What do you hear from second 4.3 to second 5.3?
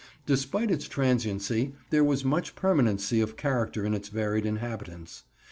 inhabitants.